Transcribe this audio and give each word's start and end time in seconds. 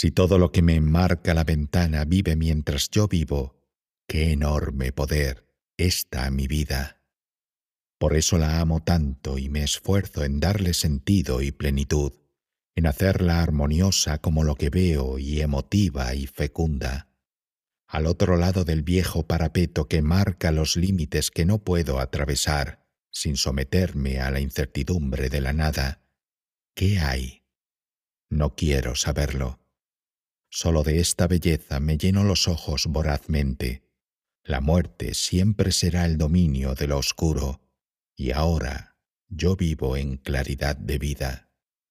Si 0.00 0.12
todo 0.12 0.38
lo 0.38 0.52
que 0.52 0.62
me 0.62 0.76
enmarca 0.76 1.34
la 1.34 1.42
ventana 1.42 2.04
vive 2.04 2.36
mientras 2.36 2.88
yo 2.88 3.08
vivo, 3.08 3.56
qué 4.06 4.30
enorme 4.30 4.92
poder 4.92 5.48
está 5.76 6.30
mi 6.30 6.46
vida. 6.46 7.02
Por 7.98 8.14
eso 8.14 8.38
la 8.38 8.60
amo 8.60 8.80
tanto 8.84 9.38
y 9.38 9.48
me 9.48 9.64
esfuerzo 9.64 10.22
en 10.22 10.38
darle 10.38 10.72
sentido 10.74 11.42
y 11.42 11.50
plenitud, 11.50 12.12
en 12.76 12.86
hacerla 12.86 13.42
armoniosa 13.42 14.18
como 14.18 14.44
lo 14.44 14.54
que 14.54 14.70
veo 14.70 15.18
y 15.18 15.40
emotiva 15.40 16.14
y 16.14 16.28
fecunda. 16.28 17.08
Al 17.88 18.06
otro 18.06 18.36
lado 18.36 18.62
del 18.62 18.84
viejo 18.84 19.26
parapeto 19.26 19.88
que 19.88 20.00
marca 20.00 20.52
los 20.52 20.76
límites 20.76 21.32
que 21.32 21.44
no 21.44 21.58
puedo 21.64 21.98
atravesar 21.98 22.86
sin 23.10 23.36
someterme 23.36 24.20
a 24.20 24.30
la 24.30 24.38
incertidumbre 24.38 25.28
de 25.28 25.40
la 25.40 25.52
nada, 25.52 26.04
¿qué 26.76 27.00
hay? 27.00 27.42
No 28.30 28.54
quiero 28.54 28.94
saberlo. 28.94 29.58
Solo 30.50 30.82
de 30.82 31.00
esta 31.00 31.26
belleza 31.26 31.80
me 31.80 31.98
lleno 31.98 32.24
los 32.24 32.48
ojos 32.48 32.86
vorazmente. 32.86 33.82
La 34.42 34.60
muerte 34.60 35.14
siempre 35.14 35.72
será 35.72 36.06
el 36.06 36.16
dominio 36.16 36.74
de 36.74 36.86
lo 36.86 36.98
oscuro 36.98 37.60
y 38.16 38.32
ahora 38.32 38.96
yo 39.28 39.56
vivo 39.56 39.96
en 39.96 40.16
claridad 40.16 40.76
de 40.76 40.98
vida. 40.98 41.47